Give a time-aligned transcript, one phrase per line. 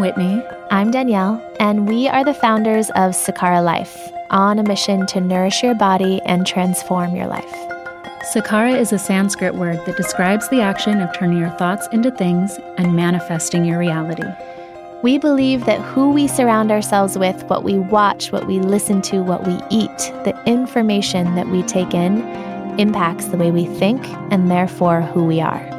[0.00, 0.42] Whitney.
[0.70, 5.62] I'm Danielle, and we are the founders of Sakara Life, on a mission to nourish
[5.62, 7.54] your body and transform your life.
[8.32, 12.58] Sakara is a Sanskrit word that describes the action of turning your thoughts into things
[12.76, 14.28] and manifesting your reality.
[15.02, 19.22] We believe that who we surround ourselves with, what we watch, what we listen to,
[19.22, 22.20] what we eat, the information that we take in,
[22.78, 25.77] impacts the way we think and therefore who we are.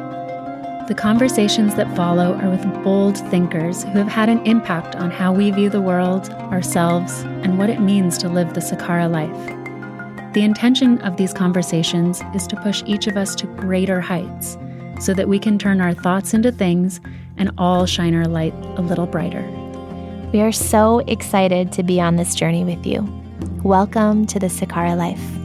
[0.90, 5.32] The conversations that follow are with bold thinkers who have had an impact on how
[5.32, 10.32] we view the world, ourselves, and what it means to live the Sakara life.
[10.34, 14.58] The intention of these conversations is to push each of us to greater heights
[14.98, 17.00] so that we can turn our thoughts into things
[17.36, 19.48] and all shine our light a little brighter.
[20.32, 23.06] We are so excited to be on this journey with you.
[23.62, 25.39] Welcome to the Sakara Life.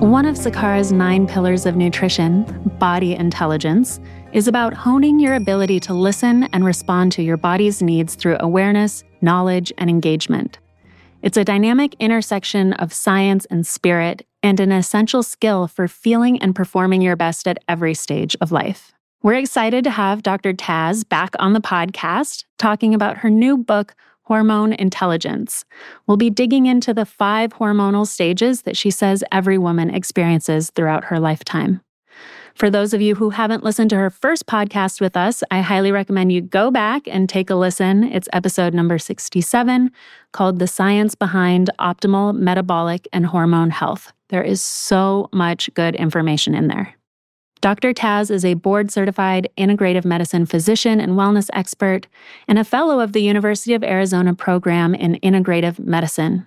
[0.00, 2.44] One of Sakara's nine pillars of nutrition,
[2.78, 4.00] body intelligence,
[4.32, 9.04] is about honing your ability to listen and respond to your body's needs through awareness,
[9.20, 10.58] knowledge, and engagement.
[11.20, 16.56] It's a dynamic intersection of science and spirit and an essential skill for feeling and
[16.56, 18.94] performing your best at every stage of life.
[19.22, 20.54] We're excited to have Dr.
[20.54, 23.94] Taz back on the podcast talking about her new book,
[24.30, 25.64] Hormone Intelligence.
[26.06, 31.06] We'll be digging into the five hormonal stages that she says every woman experiences throughout
[31.06, 31.80] her lifetime.
[32.54, 35.90] For those of you who haven't listened to her first podcast with us, I highly
[35.90, 38.04] recommend you go back and take a listen.
[38.04, 39.90] It's episode number 67
[40.30, 44.12] called The Science Behind Optimal Metabolic and Hormone Health.
[44.28, 46.94] There is so much good information in there.
[47.60, 47.92] Dr.
[47.92, 52.06] Taz is a board certified integrative medicine physician and wellness expert
[52.48, 56.46] and a fellow of the University of Arizona program in integrative medicine.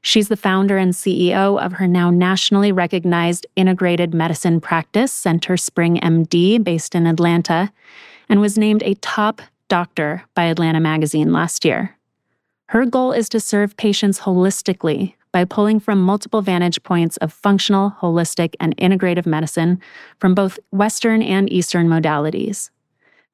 [0.00, 6.94] She's the founder and CEO of her now nationally recognized integrated medicine practice, CentreSpringMD, based
[6.94, 7.72] in Atlanta,
[8.28, 11.96] and was named a top doctor by Atlanta Magazine last year.
[12.68, 17.96] Her goal is to serve patients holistically by pulling from multiple vantage points of functional,
[18.00, 19.80] holistic, and integrative medicine
[20.20, 22.70] from both Western and Eastern modalities.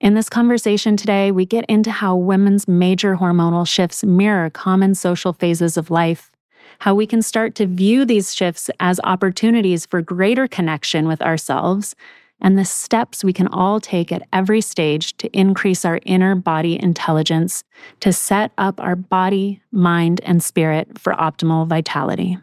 [0.00, 5.34] In this conversation today, we get into how women's major hormonal shifts mirror common social
[5.34, 6.32] phases of life
[6.80, 11.94] how we can start to view these shifts as opportunities for greater connection with ourselves,
[12.40, 16.80] and the steps we can all take at every stage to increase our inner body
[16.80, 17.64] intelligence
[18.00, 22.38] to set up our body, mind, and spirit for optimal vitality.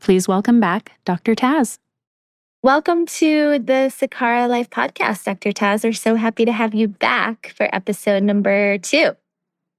[0.00, 1.34] Please welcome back Dr.
[1.34, 1.78] Taz.
[2.62, 5.50] Welcome to the Sakara Life Podcast, Dr.
[5.50, 5.82] Taz.
[5.82, 9.16] We're so happy to have you back for episode number two.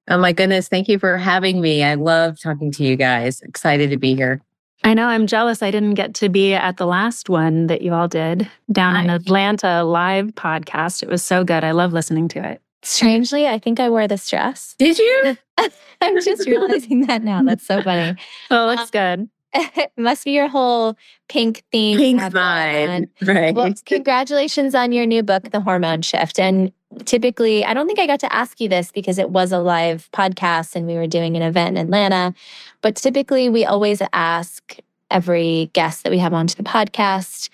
[0.09, 0.67] Oh my goodness.
[0.67, 1.81] Thank you for having me.
[1.81, 3.41] I love talking to you guys.
[3.41, 4.41] Excited to be here.
[4.83, 7.93] I know I'm jealous I didn't get to be at the last one that you
[7.93, 11.01] all did down in Atlanta live podcast.
[11.03, 11.63] It was so good.
[11.63, 12.61] I love listening to it.
[12.81, 14.75] Strangely, I think I wore this dress.
[14.77, 15.37] Did you?
[16.01, 17.41] I'm just realizing that now.
[17.43, 18.19] That's so funny.
[18.51, 19.29] Oh, um, looks good.
[19.53, 20.97] it must be your whole
[21.29, 21.97] pink theme.
[21.97, 23.07] Pink vibe.
[23.21, 23.55] Right.
[23.55, 26.39] Well, congratulations on your new book, The Hormone Shift.
[26.39, 26.73] And
[27.05, 30.09] typically, I don't think I got to ask you this because it was a live
[30.13, 32.33] podcast and we were doing an event in Atlanta.
[32.81, 34.77] But typically, we always ask
[35.11, 37.49] every guest that we have onto the podcast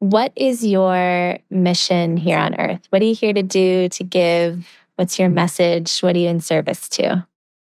[0.00, 2.86] what is your mission here on earth?
[2.90, 4.68] What are you here to do, to give?
[4.96, 6.00] What's your message?
[6.00, 7.26] What are you in service to?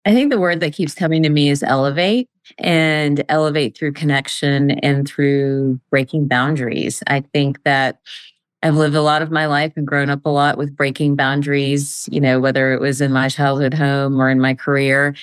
[0.04, 2.28] I think the word that keeps coming to me is elevate
[2.58, 7.02] and elevate through connection and through breaking boundaries.
[7.06, 8.00] I think that
[8.62, 12.08] I've lived a lot of my life and grown up a lot with breaking boundaries,
[12.12, 15.14] you know, whether it was in my childhood home or in my career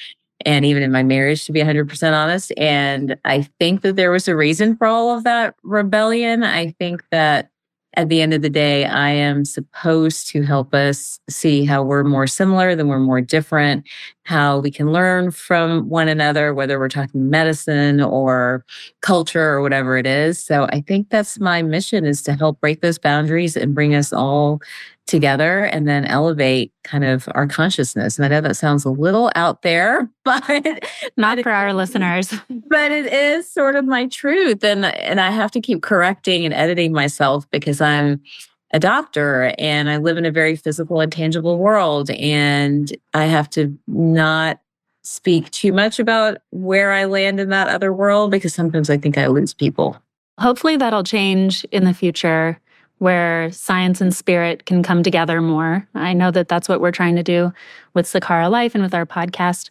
[0.46, 2.52] and even in my marriage, to be 100% honest.
[2.58, 6.44] And I think that there was a reason for all of that rebellion.
[6.44, 7.50] I think that
[7.96, 12.04] at the end of the day, I am supposed to help us see how we're
[12.04, 13.86] more similar than we're more different,
[14.30, 18.64] how we can learn from one another, whether we're talking medicine or
[19.02, 20.40] culture or whatever it is.
[20.40, 24.14] So I think that's my mission is to help break those boundaries and bring us
[24.14, 24.62] all
[25.08, 28.20] together and then elevate kind of our consciousness.
[28.20, 30.84] And I know that sounds a little out there, but
[31.18, 32.32] not for our listeners.
[32.68, 34.64] But it is sort of my truth.
[34.64, 38.22] And and I have to keep correcting and editing myself because I'm
[38.72, 42.12] a doctor and I live in a very physical and tangible world.
[42.12, 44.60] And I have to not
[45.04, 49.18] speak too much about where I land in that other world because sometimes I think
[49.18, 49.98] I lose people.
[50.40, 52.60] Hopefully that'll change in the future
[53.00, 55.88] where science and spirit can come together more.
[55.96, 57.52] I know that that's what we're trying to do
[57.94, 59.70] with Sakara Life and with our podcast.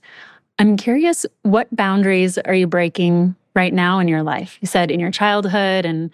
[0.59, 4.59] I'm curious, what boundaries are you breaking right now in your life?
[4.61, 6.11] You said in your childhood and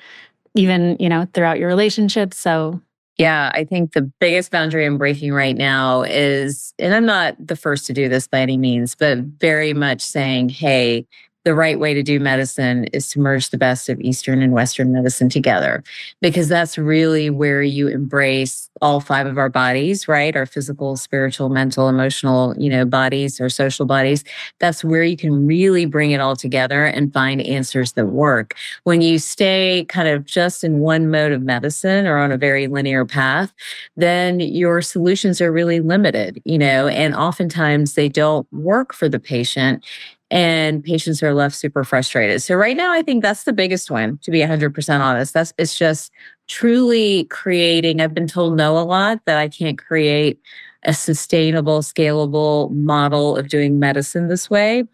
[0.54, 2.38] even, you know, throughout your relationships.
[2.38, 2.80] So
[3.18, 7.56] Yeah, I think the biggest boundary I'm breaking right now is, and I'm not the
[7.56, 11.06] first to do this by any means, but very much saying, hey,
[11.44, 14.92] the right way to do medicine is to merge the best of Eastern and Western
[14.92, 15.84] medicine together,
[16.20, 20.34] because that's really where you embrace all five of our bodies, right?
[20.34, 24.24] Our physical, spiritual, mental, emotional, you know, bodies, our social bodies.
[24.58, 28.54] That's where you can really bring it all together and find answers that work.
[28.84, 32.66] When you stay kind of just in one mode of medicine or on a very
[32.66, 33.52] linear path,
[33.96, 39.20] then your solutions are really limited, you know, and oftentimes they don't work for the
[39.20, 39.84] patient
[40.30, 42.42] and patients are left super frustrated.
[42.42, 45.34] So right now, I think that's the biggest one, to be 100% honest.
[45.34, 46.10] That's, it's just
[46.48, 50.40] truly creating, I've been told no a lot that I can't create
[50.84, 54.84] a sustainable, scalable model of doing medicine this way.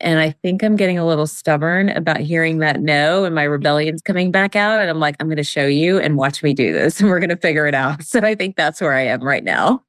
[0.00, 4.02] And I think I'm getting a little stubborn about hearing that no, and my rebellion's
[4.02, 4.80] coming back out.
[4.80, 7.20] And I'm like, I'm going to show you and watch me do this, and we're
[7.20, 8.02] going to figure it out.
[8.06, 9.82] So I think that's where I am right now.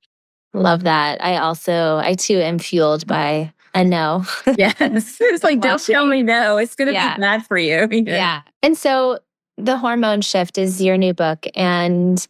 [0.53, 1.23] Love that.
[1.23, 4.25] I also, I too am fueled by a no.
[4.57, 5.17] yes.
[5.19, 6.57] It's like, don't tell me no.
[6.57, 7.15] It's going to yeah.
[7.15, 7.87] be bad for you.
[7.91, 8.15] Yeah.
[8.15, 8.41] yeah.
[8.63, 9.19] And so
[9.57, 11.45] the hormone shift is your new book.
[11.55, 12.25] And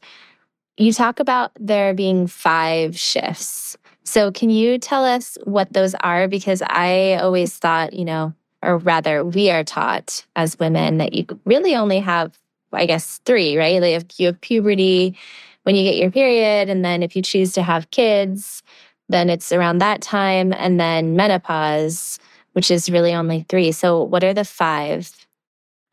[0.77, 3.77] you talk about there being five shifts.
[4.03, 6.27] So can you tell us what those are?
[6.27, 11.25] Because I always thought, you know, or rather, we are taught as women that you
[11.45, 12.37] really only have,
[12.71, 13.81] I guess, three, right?
[13.81, 15.17] Like you have puberty
[15.63, 16.69] when you get your period.
[16.69, 18.63] And then if you choose to have kids,
[19.09, 22.19] then it's around that time, and then menopause,
[22.53, 23.71] which is really only three.
[23.71, 25.26] So, what are the five?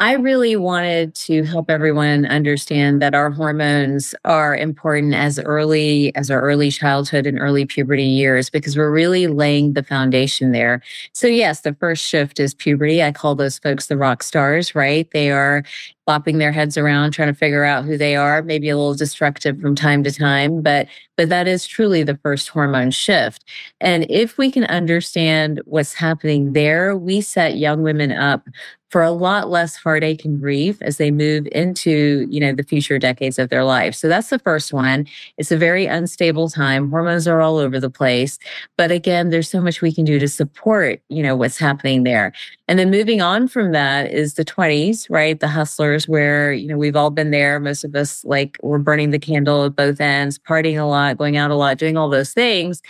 [0.00, 6.32] I really wanted to help everyone understand that our hormones are important as early as
[6.32, 10.82] our early childhood and early puberty years because we're really laying the foundation there.
[11.12, 13.04] So yes, the first shift is puberty.
[13.04, 15.08] I call those folks the rock stars, right?
[15.12, 15.62] They are
[16.06, 19.58] flopping their heads around trying to figure out who they are maybe a little destructive
[19.58, 20.86] from time to time but
[21.16, 23.44] but that is truly the first hormone shift
[23.80, 28.46] and if we can understand what's happening there we set young women up
[28.94, 32.96] for a lot less heartache and grief as they move into you know the future
[32.96, 35.04] decades of their life so that's the first one
[35.36, 38.38] it's a very unstable time hormones are all over the place
[38.76, 42.32] but again there's so much we can do to support you know what's happening there
[42.68, 46.78] and then moving on from that is the 20s right the hustlers where, you know,
[46.78, 47.60] we've all been there.
[47.60, 51.36] Most of us like we're burning the candle at both ends, partying a lot, going
[51.36, 52.80] out a lot, doing all those things.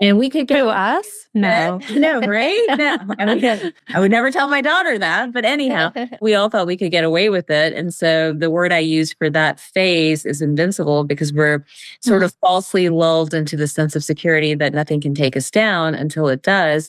[0.00, 1.23] And we could go us?
[1.34, 1.80] No.
[1.94, 2.64] no, right?
[2.78, 2.96] No.
[3.18, 5.32] I, would, I would never tell my daughter that.
[5.32, 7.72] But anyhow, we all thought we could get away with it.
[7.72, 11.64] And so the word I use for that phase is invincible because we're
[12.00, 12.26] sort mm.
[12.26, 16.28] of falsely lulled into the sense of security that nothing can take us down until
[16.28, 16.88] it does.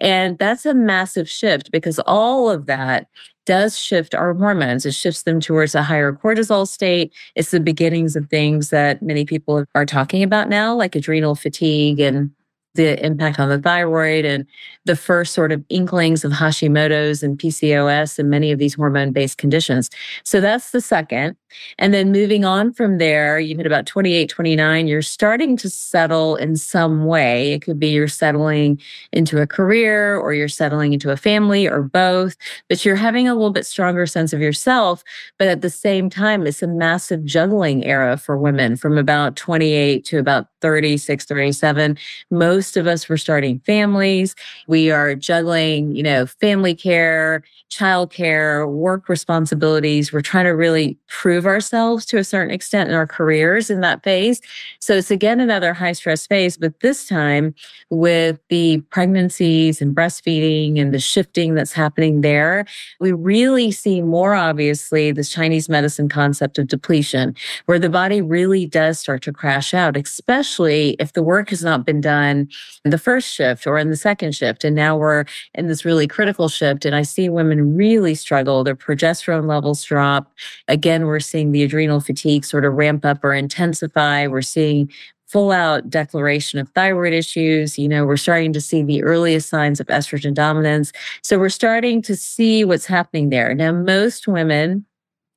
[0.00, 3.08] And that's a massive shift because all of that
[3.46, 4.86] does shift our hormones.
[4.86, 7.12] It shifts them towards a higher cortisol state.
[7.34, 12.00] It's the beginnings of things that many people are talking about now, like adrenal fatigue
[12.00, 12.30] and
[12.74, 14.46] the impact on the thyroid and
[14.84, 19.38] the first sort of inklings of Hashimoto's and PCOS and many of these hormone based
[19.38, 19.90] conditions.
[20.24, 21.36] So that's the second.
[21.78, 26.36] And then moving on from there, you hit about 28, 29, you're starting to settle
[26.36, 27.52] in some way.
[27.52, 28.80] It could be you're settling
[29.12, 32.36] into a career or you're settling into a family or both,
[32.68, 35.04] but you're having a little bit stronger sense of yourself.
[35.38, 40.04] But at the same time, it's a massive juggling era for women from about 28
[40.06, 41.96] to about 36, 37.
[42.30, 44.34] Most of us were starting families.
[44.66, 50.12] We are juggling, you know, family care, child care, work responsibilities.
[50.12, 54.02] We're trying to really prove ourselves to a certain extent in our careers in that
[54.02, 54.40] phase.
[54.78, 57.54] So it's again another high stress phase, but this time
[57.90, 62.64] with the pregnancies and breastfeeding and the shifting that's happening there,
[63.00, 67.34] we really see more obviously this Chinese medicine concept of depletion,
[67.66, 71.84] where the body really does start to crash out, especially if the work has not
[71.84, 72.48] been done
[72.84, 74.64] the first shift or in the second shift.
[74.64, 76.84] And now we're in this really critical shift.
[76.84, 78.62] And I see women really struggle.
[78.62, 80.32] Their progesterone levels drop.
[80.68, 84.26] Again, we're seeing the adrenal fatigue sort of ramp up or intensify.
[84.26, 84.90] We're seeing
[85.26, 87.78] full out declaration of thyroid issues.
[87.78, 90.92] You know, we're starting to see the earliest signs of estrogen dominance.
[91.22, 93.54] So we're starting to see what's happening there.
[93.54, 94.84] Now, most women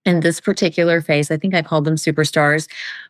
[0.07, 2.67] in this particular phase, I think I called them superstars,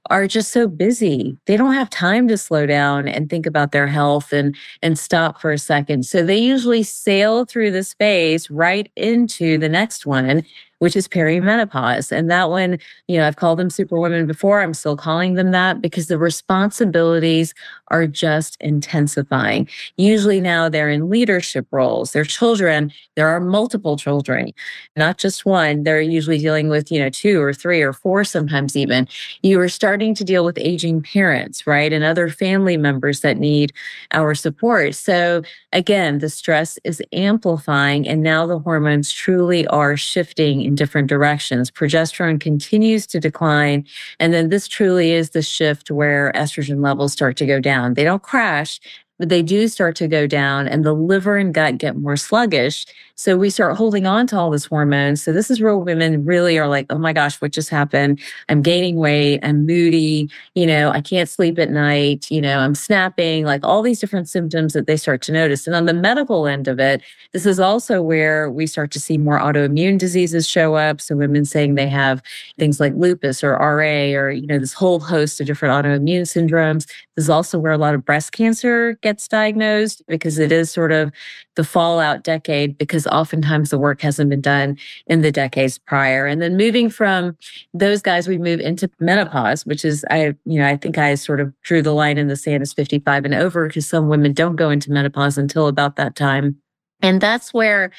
[0.09, 1.37] are just so busy.
[1.45, 5.39] They don't have time to slow down and think about their health and, and stop
[5.39, 6.07] for a second.
[6.07, 10.43] So they usually sail through this phase right into the next one
[10.79, 12.11] which is perimenopause.
[12.11, 14.61] And that one, you know, I've called them superwomen before.
[14.61, 17.53] I'm still calling them that because the responsibilities
[17.89, 19.67] are just intensifying.
[19.95, 22.11] Usually now they're in leadership roles.
[22.11, 22.91] They're children.
[23.15, 24.51] There are multiple children,
[24.95, 25.83] not just one.
[25.83, 29.07] They're usually dealing with, you know, two or three or four, sometimes even.
[29.41, 31.91] You are starting to deal with aging parents, right?
[31.91, 33.71] And other family members that need
[34.11, 34.95] our support.
[34.95, 35.41] So
[35.71, 41.71] again, the stress is amplifying and now the hormones truly are shifting in different directions.
[41.71, 43.85] Progesterone continues to decline.
[44.19, 47.93] And then this truly is the shift where estrogen levels start to go down.
[47.93, 48.79] They don't crash,
[49.17, 52.85] but they do start to go down and the liver and gut get more sluggish.
[53.15, 55.23] So we start holding on to all this hormones.
[55.23, 58.19] So this is where women really are like, oh my gosh, what just happened?
[58.47, 59.39] I'm gaining weight.
[59.41, 60.29] I'm moody.
[60.53, 62.29] You know, I can't sleep at night.
[62.29, 65.65] You know, I'm snapping, like all these different symptoms that they start to notice.
[65.65, 67.01] And on the medical end of it,
[67.33, 71.01] this is also where we start to see more autoimmune diseases show up.
[71.01, 72.21] So women saying they have
[72.59, 76.85] things like lupus or RA or, you know, this whole host of different autoimmune syndromes.
[77.15, 80.91] This is also where a lot of breast cancer gets diagnosed because it is sort
[80.91, 81.13] of
[81.55, 86.25] the fallout decade because oftentimes the work hasn't been done in the decades prior.
[86.25, 87.37] And then moving from
[87.73, 91.39] those guys, we move into menopause, which is, I, you know, I think I sort
[91.39, 94.57] of drew the line in the sand as 55 and over because some women don't
[94.57, 96.57] go into menopause until about that time.
[97.01, 97.91] And that's where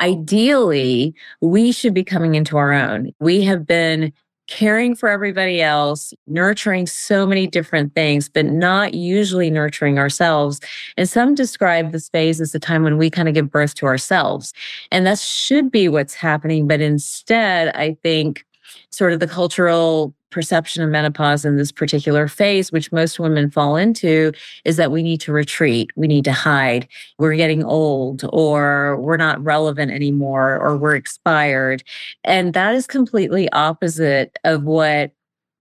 [0.00, 3.12] ideally we should be coming into our own.
[3.20, 4.12] We have been
[4.46, 10.60] caring for everybody else, nurturing so many different things, but not usually nurturing ourselves.
[10.96, 13.86] And some describe this phase as the time when we kind of give birth to
[13.86, 14.52] ourselves.
[14.90, 16.66] And that should be what's happening.
[16.66, 18.44] But instead, I think
[18.90, 23.76] sort of the cultural perception of menopause in this particular phase, which most women fall
[23.76, 24.32] into,
[24.64, 29.16] is that we need to retreat, we need to hide, we're getting old, or we're
[29.16, 31.82] not relevant anymore, or we're expired.
[32.24, 35.12] And that is completely opposite of what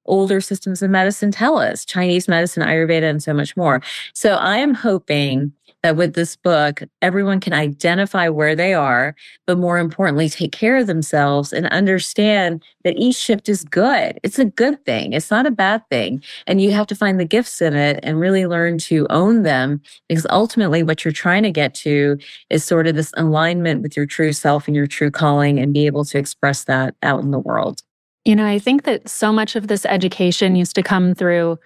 [0.06, 3.82] older systems of medicine tell us Chinese medicine, Ayurveda, and so much more.
[4.14, 5.52] So I am hoping
[5.86, 9.16] that with this book, everyone can identify where they are,
[9.46, 14.20] but more importantly, take care of themselves and understand that each shift is good.
[14.24, 15.14] It's a good thing.
[15.14, 16.24] It's not a bad thing.
[16.48, 19.80] And you have to find the gifts in it and really learn to own them
[20.10, 22.18] because ultimately what you're trying to get to
[22.50, 25.86] is sort of this alignment with your true self and your true calling and be
[25.86, 27.84] able to express that out in the world.
[28.24, 31.60] You know, I think that so much of this education used to come through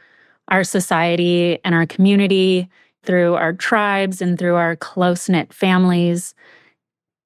[0.50, 2.68] our society and our community
[3.04, 6.34] through our tribes and through our close knit families.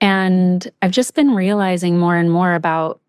[0.02, 3.00] And I've just been realizing more and more about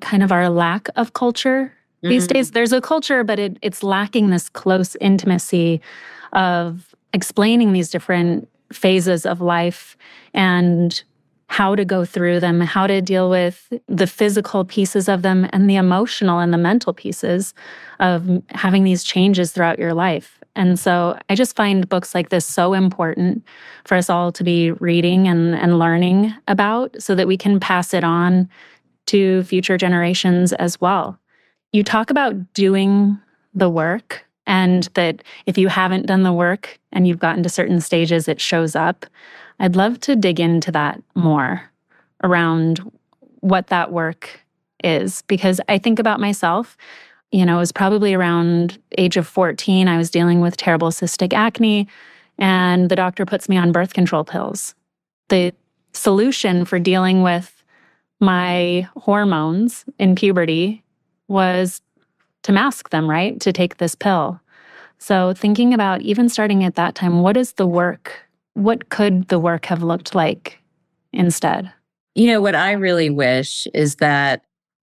[0.00, 1.72] kind of our lack of culture
[2.02, 2.08] mm-hmm.
[2.08, 2.52] these days.
[2.52, 5.80] There's a culture, but it, it's lacking this close intimacy
[6.32, 9.96] of explaining these different phases of life
[10.34, 11.02] and
[11.48, 15.68] how to go through them, how to deal with the physical pieces of them and
[15.68, 17.54] the emotional and the mental pieces
[18.00, 20.37] of having these changes throughout your life.
[20.58, 23.44] And so I just find books like this so important
[23.84, 27.94] for us all to be reading and, and learning about so that we can pass
[27.94, 28.50] it on
[29.06, 31.16] to future generations as well.
[31.72, 33.18] You talk about doing
[33.54, 37.80] the work and that if you haven't done the work and you've gotten to certain
[37.80, 39.06] stages, it shows up.
[39.60, 41.70] I'd love to dig into that more
[42.24, 42.80] around
[43.40, 44.40] what that work
[44.82, 46.76] is because I think about myself
[47.30, 49.88] you know, it was probably around age of 14.
[49.88, 51.88] I was dealing with terrible cystic acne,
[52.38, 54.74] and the doctor puts me on birth control pills.
[55.28, 55.52] The
[55.92, 57.62] solution for dealing with
[58.20, 60.82] my hormones in puberty
[61.28, 61.82] was
[62.42, 63.38] to mask them, right?
[63.40, 64.40] To take this pill.
[64.98, 68.26] So, thinking about even starting at that time, what is the work?
[68.54, 70.58] What could the work have looked like
[71.12, 71.70] instead?
[72.14, 74.42] You know, what I really wish is that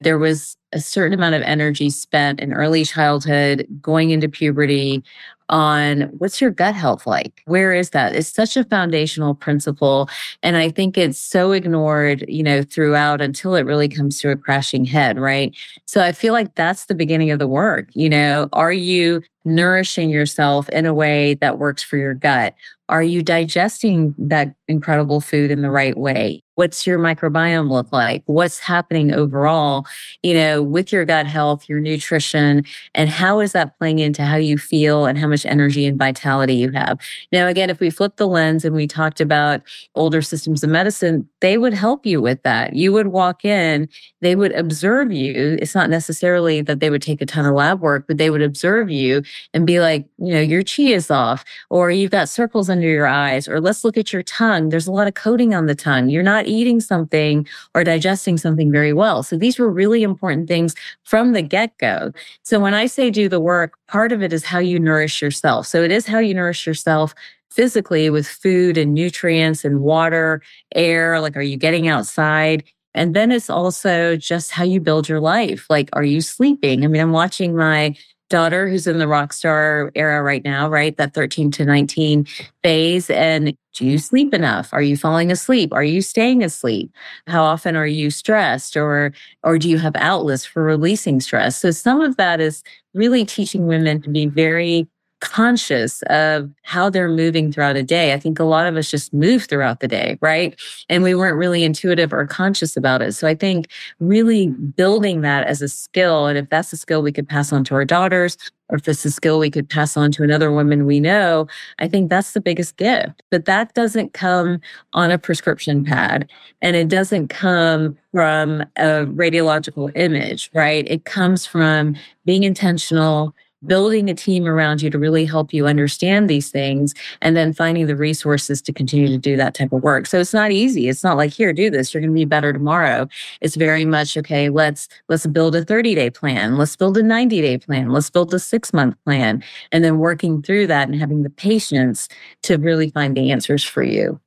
[0.01, 5.03] there was a certain amount of energy spent in early childhood, going into puberty,
[5.51, 7.43] on what's your gut health like?
[7.45, 8.17] Where is that?
[8.17, 10.09] It's such a foundational principle.
[10.43, 14.37] And I think it's so ignored, you know, throughout until it really comes to a
[14.37, 15.55] crashing head, right?
[15.85, 17.89] So I feel like that's the beginning of the work.
[17.93, 22.55] You know, are you nourishing yourself in a way that works for your gut?
[22.89, 26.43] Are you digesting that incredible food in the right way?
[26.57, 28.23] What's your microbiome look like?
[28.27, 29.87] What's happening overall,
[30.23, 32.65] you know, with your gut health, your nutrition,
[32.95, 36.55] and how is that playing into how you feel and how much energy and vitality
[36.55, 37.01] you have?
[37.33, 39.63] Now, again, if we flip the lens and we talked about
[39.97, 42.77] older systems of medicine, they would help you with that.
[42.77, 43.89] You would walk in,
[44.21, 45.59] they would observe you.
[45.61, 48.43] It's not necessarily that they would take a ton of lab work, but they would
[48.43, 49.23] observe you
[49.53, 53.07] and be like, you know, your chi is off or you've got circles under your
[53.07, 54.69] eyes or let's look at your tongue.
[54.69, 56.09] There's a lot of coating on the tongue.
[56.09, 59.23] You're not eating something or digesting something very well.
[59.23, 62.13] So these were really important things from the get go.
[62.43, 65.69] So when I say do the work, part of it is how you nourish yourself.
[65.69, 67.15] So it is how you nourish yourself
[67.49, 70.43] physically with food and nutrients and water,
[70.75, 71.21] air.
[71.21, 72.65] Like, are you getting outside?
[72.93, 75.67] And then it's also just how you build your life.
[75.71, 76.85] Like, are you sleeping?
[76.85, 77.95] I mean, I'm watching my
[78.31, 80.97] daughter who's in the rock star era right now, right?
[80.97, 82.27] That 13 to 19
[82.63, 83.11] phase.
[83.11, 84.73] And do you sleep enough?
[84.73, 85.73] Are you falling asleep?
[85.73, 86.91] Are you staying asleep?
[87.27, 89.13] How often are you stressed or,
[89.43, 91.57] or do you have outlets for releasing stress?
[91.61, 92.63] So some of that is
[92.95, 94.87] really teaching women to be very
[95.21, 98.13] conscious of how they're moving throughout a day.
[98.13, 100.59] I think a lot of us just move throughout the day, right?
[100.89, 103.13] And we weren't really intuitive or conscious about it.
[103.13, 103.69] So I think
[104.01, 107.65] really building that as a skill, and if that's a skill we could pass on
[107.65, 108.37] to our daughters,
[108.69, 111.47] or if it's a skill we could pass on to another woman we know,
[111.79, 113.23] I think that's the biggest gift.
[113.31, 114.61] But that doesn't come
[114.95, 116.31] on a prescription pad
[116.63, 120.87] and it doesn't come from a radiological image, right?
[120.89, 123.35] It comes from being intentional,
[123.67, 127.87] building a team around you to really help you understand these things and then finding
[127.87, 130.07] the resources to continue to do that type of work.
[130.07, 130.89] So it's not easy.
[130.89, 131.93] It's not like here, do this.
[131.93, 133.09] You're going to be better tomorrow.
[133.41, 136.57] It's very much, okay, let's, let's build a 30 day plan.
[136.57, 137.91] Let's build a 90 day plan.
[137.91, 139.43] Let's build a six month plan
[139.73, 142.09] and then working through that and having the patience
[142.43, 144.21] to really find the answers for you.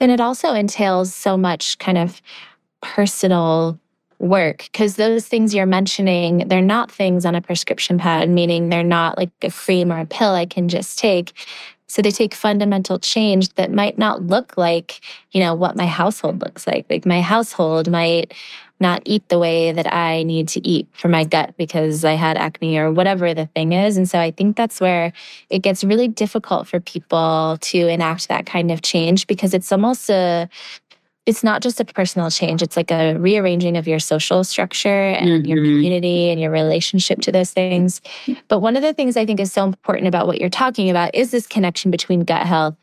[0.00, 2.20] And it also entails so much kind of
[2.82, 3.78] personal
[4.18, 8.82] work because those things you're mentioning they're not things on a prescription pad meaning they're
[8.82, 11.32] not like a cream or a pill i can just take.
[11.88, 16.40] So they take fundamental change that might not look like you know what my household
[16.40, 16.86] looks like.
[16.90, 18.34] Like my household might
[18.78, 22.36] not eat the way that i need to eat for my gut because i had
[22.36, 23.96] acne or whatever the thing is.
[23.96, 25.12] And so i think that's where
[25.48, 30.10] it gets really difficult for people to enact that kind of change because it's almost
[30.10, 30.48] a
[31.26, 32.62] it's not just a personal change.
[32.62, 35.44] It's like a rearranging of your social structure and mm-hmm.
[35.44, 38.00] your community and your relationship to those things.
[38.48, 41.14] But one of the things i think is so important about what you're talking about
[41.14, 42.76] is this connection between gut health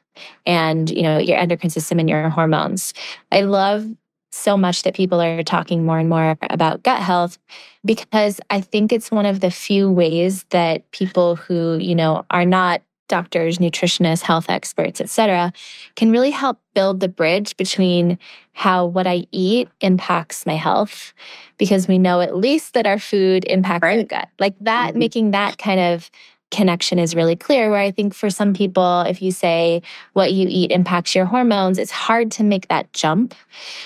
[0.46, 2.94] and you know your endocrine system and your hormones.
[3.32, 3.88] I love
[4.32, 7.38] so much that people are talking more and more about gut health
[7.86, 12.46] because i think it's one of the few ways that people who you know are
[12.46, 15.54] not doctors, nutritionists, health experts, etc.,
[15.96, 18.18] can really help build the bridge between
[18.54, 21.14] how what I eat impacts my health
[21.58, 23.98] because we know at least that our food impacts right.
[23.98, 24.30] the gut.
[24.40, 25.00] Like that mm-hmm.
[25.00, 26.10] making that kind of
[26.52, 29.82] connection is really clear where I think for some people if you say
[30.14, 33.34] what you eat impacts your hormones it's hard to make that jump.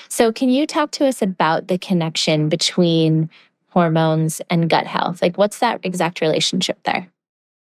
[0.10, 3.30] So can you talk to us about the connection between
[3.70, 5.22] hormones and gut health?
[5.22, 7.08] Like what's that exact relationship there?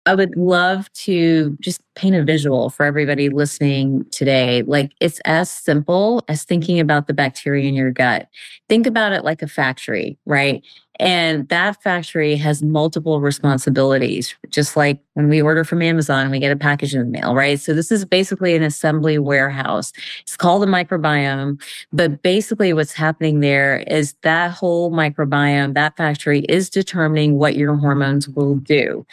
[0.08, 4.62] I would love to just paint a visual for everybody listening today.
[4.62, 8.26] Like it's as simple as thinking about the bacteria in your gut.
[8.70, 10.64] Think about it like a factory, right?
[10.98, 16.52] And that factory has multiple responsibilities, just like when we order from Amazon, we get
[16.52, 17.58] a package in the mail, right?
[17.58, 19.92] So this is basically an assembly warehouse.
[20.22, 26.40] It's called a microbiome, but basically what's happening there is that whole microbiome, that factory
[26.48, 29.06] is determining what your hormones will do.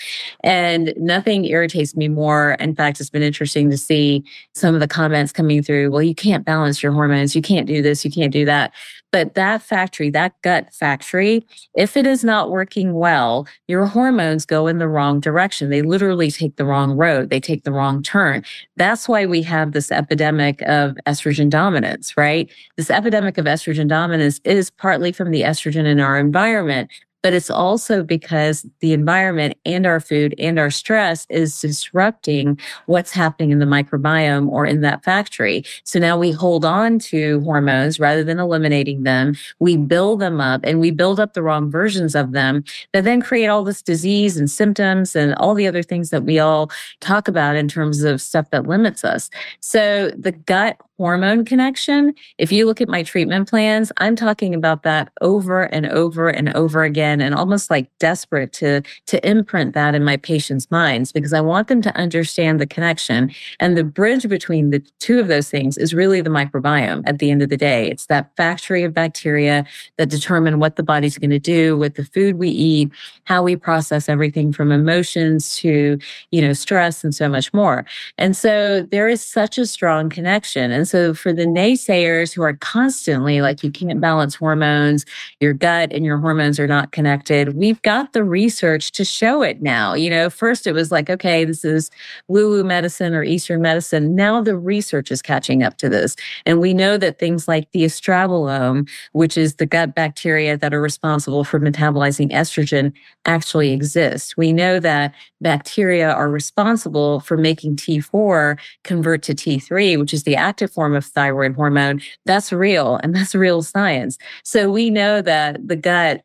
[0.44, 2.54] And nothing irritates me more.
[2.60, 5.92] In fact, it's been interesting to see some of the comments coming through.
[5.92, 7.36] Well, you can't balance your hormones.
[7.36, 8.04] You can't do this.
[8.04, 8.74] You can't do that.
[9.16, 14.68] But that factory, that gut factory, if it is not working well, your hormones go
[14.68, 15.70] in the wrong direction.
[15.70, 17.30] They literally take the wrong road.
[17.30, 18.44] They take the wrong turn.
[18.76, 22.52] That's why we have this epidemic of estrogen dominance, right?
[22.76, 26.92] This epidemic of estrogen dominance is partly from the estrogen in our environment,
[27.26, 33.10] but it's also because the environment and our food and our stress is disrupting what's
[33.10, 35.66] happening in the microbiome or in that factory.
[35.86, 39.36] So now we hold on to hormones rather than eliminating them.
[39.58, 43.24] We build them up and we build up the wrong versions of them that then
[43.24, 47.28] create all this disease and symptoms and all the other things that we all talk
[47.28, 49.32] about in terms of stuff that limits us.
[49.62, 54.84] So the gut hormone connection, if you look at my treatment plans, I'm talking about
[54.84, 59.96] that over and over and over again and almost like desperate to to imprint that
[59.96, 64.28] in my patients' minds because I want them to understand the connection and the bridge
[64.28, 67.58] between the two of those things is really the microbiome at the end of the
[67.58, 67.90] day.
[67.90, 69.66] It's that factory of bacteria
[69.98, 72.90] that determine what the body's going to do with the food we eat,
[73.26, 75.98] how we process everything from emotions to,
[76.32, 77.86] you know, stress and so much more.
[78.18, 80.72] And so there is such a strong connection.
[80.72, 85.04] And And so for the naysayers who are constantly like, you can't balance hormones,
[85.40, 89.64] your gut and your hormones are not connected, we've got the research to show it
[89.64, 89.96] now.
[89.96, 91.90] You know, first it was like, okay, this is
[92.28, 94.16] woo woo medicine or Eastern medicine.
[94.16, 96.16] Now the research is catching up to this.
[96.46, 100.82] And we know that things like the estrobolome, which is the gut bacteria that are
[100.82, 102.94] responsible for metabolizing estrogen,
[103.26, 104.38] actually exist.
[104.38, 110.36] We know that bacteria are responsible for making T4 convert to T3, which is the
[110.36, 112.02] active form of thyroid hormone.
[112.26, 114.18] That's real and that's real science.
[114.44, 116.24] So we know that the gut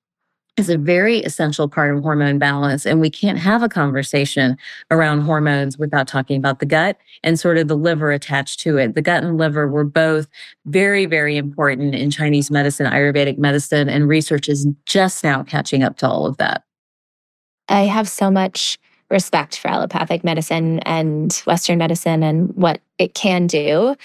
[0.56, 2.84] is a very essential part of hormone balance.
[2.84, 4.56] And we can't have a conversation
[4.90, 8.94] around hormones without talking about the gut and sort of the liver attached to it.
[8.94, 10.28] The gut and liver were both
[10.66, 15.96] very, very important in Chinese medicine, Ayurvedic medicine, and research is just now catching up
[15.98, 16.64] to all of that.
[17.68, 18.78] I have so much
[19.10, 23.96] respect for allopathic medicine and Western medicine and what it can do.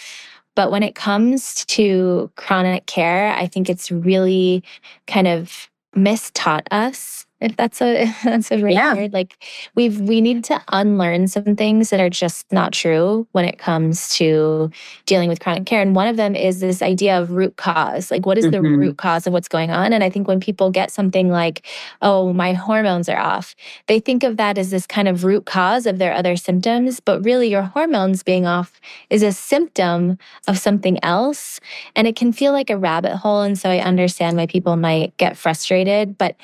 [0.56, 4.64] But when it comes to chronic care, I think it's really
[5.08, 7.26] kind of mistaught us
[7.58, 8.94] that's a that's a right yeah.
[8.94, 9.38] word like
[9.76, 14.10] we've we need to unlearn some things that are just not true when it comes
[14.10, 14.70] to
[15.06, 18.26] dealing with chronic care and one of them is this idea of root cause like
[18.26, 18.64] what is mm-hmm.
[18.64, 21.66] the root cause of what's going on and i think when people get something like
[22.02, 23.56] oh my hormones are off
[23.88, 27.24] they think of that as this kind of root cause of their other symptoms but
[27.24, 28.80] really your hormones being off
[29.10, 31.60] is a symptom of something else
[31.96, 35.16] and it can feel like a rabbit hole and so i understand why people might
[35.18, 36.36] get frustrated but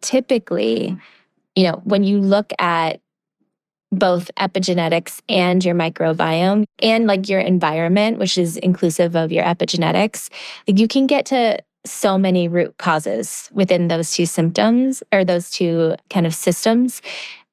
[0.00, 0.96] typically,
[1.56, 3.00] you know, when you look at
[3.92, 10.30] both epigenetics and your microbiome and like your environment, which is inclusive of your epigenetics,
[10.66, 15.94] you can get to so many root causes within those two symptoms or those two
[16.08, 17.02] kind of systems.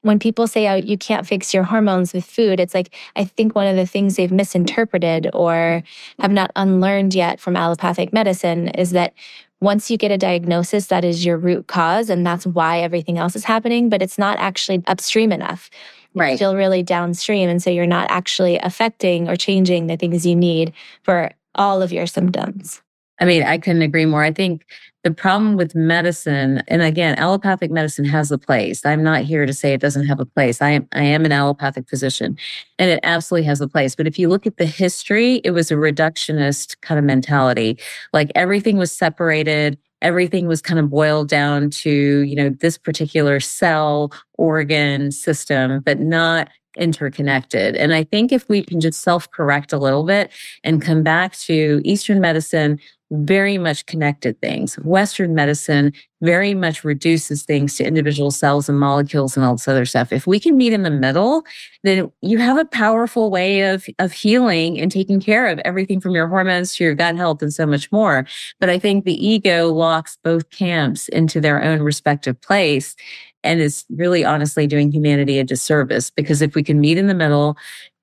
[0.01, 3.55] When people say, oh, you can't fix your hormones with food, it's like, I think
[3.55, 5.81] one of the things they've misinterpreted or
[6.19, 9.13] have not unlearned yet from allopathic medicine is that
[9.59, 13.35] once you get a diagnosis, that is your root cause, and that's why everything else
[13.35, 15.69] is happening, but it's not actually upstream enough.
[16.13, 16.31] Right.
[16.31, 17.49] It's still really downstream.
[17.49, 21.91] And so you're not actually affecting or changing the things you need for all of
[21.91, 22.81] your symptoms.
[23.19, 24.23] I mean, I couldn't agree more.
[24.23, 24.65] I think
[25.03, 28.85] the problem with medicine, and again, allopathic medicine has a place.
[28.85, 30.61] I'm not here to say it doesn't have a place.
[30.61, 32.37] I am, I am an allopathic physician
[32.77, 33.95] and it absolutely has a place.
[33.95, 37.79] But if you look at the history, it was a reductionist kind of mentality.
[38.11, 39.77] Like everything was separated.
[40.01, 45.99] Everything was kind of boiled down to, you know, this particular cell, organ, system, but
[45.99, 47.75] not interconnected.
[47.75, 50.31] And I think if we can just self correct a little bit
[50.63, 52.79] and come back to Eastern medicine,
[53.11, 54.75] very much connected things.
[54.79, 59.85] Western medicine very much reduces things to individual cells and molecules and all this other
[59.85, 60.11] stuff.
[60.11, 61.43] If we can meet in the middle,
[61.83, 66.15] then you have a powerful way of, of healing and taking care of everything from
[66.15, 68.25] your hormones to your gut health and so much more.
[68.59, 72.95] But I think the ego locks both camps into their own respective place
[73.43, 77.13] and is really honestly doing humanity a disservice because if we can meet in the
[77.13, 77.57] middle,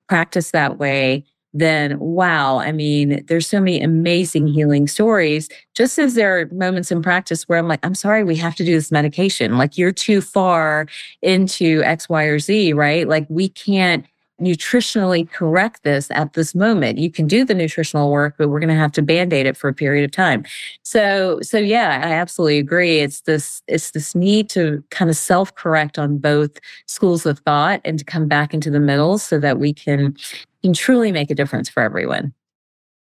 [0.07, 1.25] practice that way,
[1.57, 5.47] then wow, I mean, there's so many amazing healing stories.
[5.73, 8.65] Just as there are moments in practice where I'm like, I'm sorry, we have to
[8.65, 9.57] do this medication.
[9.57, 10.85] Like you're too far
[11.21, 13.07] into X, Y, or Z, right?
[13.07, 14.05] Like we can't
[14.41, 16.97] nutritionally correct this at this moment.
[16.97, 19.69] You can do the nutritional work, but we're going to have to band-aid it for
[19.69, 20.43] a period of time.
[20.83, 22.99] So, so yeah, I absolutely agree.
[22.99, 27.97] It's this, it's this need to kind of self-correct on both schools of thought and
[27.97, 30.17] to come back into the middle so that we can
[30.65, 32.33] can truly make a difference for everyone.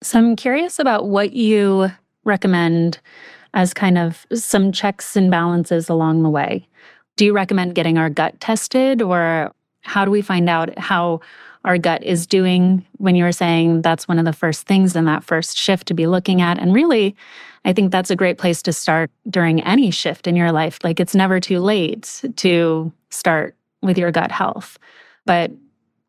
[0.01, 1.91] So I'm curious about what you
[2.23, 2.99] recommend
[3.53, 6.67] as kind of some checks and balances along the way.
[7.15, 11.21] Do you recommend getting our gut tested or how do we find out how
[11.63, 15.05] our gut is doing when you were saying that's one of the first things in
[15.05, 17.15] that first shift to be looking at and really
[17.65, 20.79] I think that's a great place to start during any shift in your life.
[20.83, 24.79] Like it's never too late to start with your gut health.
[25.25, 25.51] But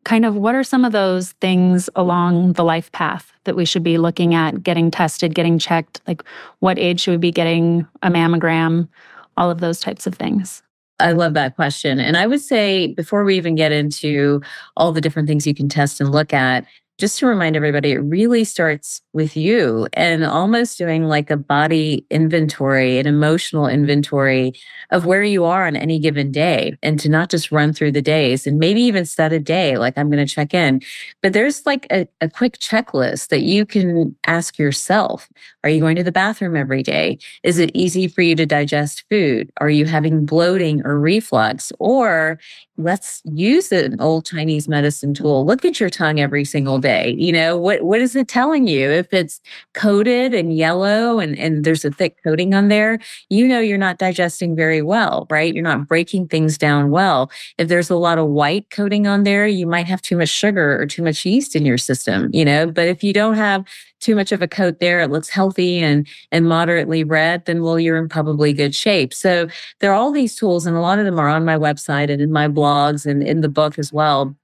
[0.05, 3.83] kind of what are some of those things along the life path that we should
[3.83, 5.99] be looking at, getting tested, getting checked?
[6.07, 6.23] Like,
[6.59, 8.87] what age should we be getting a mammogram?
[9.35, 10.63] All of those types of things.
[10.99, 11.99] I love that question.
[11.99, 14.41] And I would say before we even get into
[14.77, 16.65] all the different things you can test and look at,
[16.97, 22.05] just to remind everybody, it really starts with you and almost doing like a body
[22.09, 24.53] inventory, an emotional inventory
[24.91, 28.01] of where you are on any given day and to not just run through the
[28.01, 30.81] days and maybe even set a day like I'm going to check in.
[31.21, 35.27] But there's like a, a quick checklist that you can ask yourself.
[35.65, 37.17] Are you going to the bathroom every day?
[37.43, 39.51] Is it easy for you to digest food?
[39.57, 41.73] Are you having bloating or reflux?
[41.79, 42.39] Or
[42.77, 45.45] let's use an old Chinese medicine tool.
[45.45, 46.84] Look at your tongue every single day?
[46.85, 48.89] You know, what, what is it telling you?
[48.89, 49.41] If it's
[49.73, 53.97] coated and yellow and, and there's a thick coating on there, you know, you're not
[53.97, 55.53] digesting very well, right?
[55.53, 57.31] You're not breaking things down well.
[57.57, 60.81] If there's a lot of white coating on there, you might have too much sugar
[60.81, 63.65] or too much yeast in your system, you know, but if you don't have
[63.99, 67.79] too much of a coat there, it looks healthy and, and moderately red, then well,
[67.79, 69.13] you're in probably good shape.
[69.13, 69.47] So
[69.79, 72.21] there are all these tools and a lot of them are on my website and
[72.21, 74.35] in my blogs and in the book as well.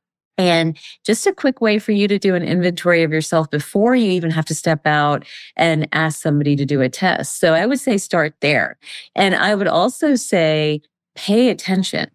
[0.42, 4.10] And just a quick way for you to do an inventory of yourself before you
[4.12, 5.24] even have to step out
[5.56, 7.40] and ask somebody to do a test.
[7.40, 8.78] So I would say start there.
[9.16, 10.82] And I would also say
[11.16, 12.10] pay attention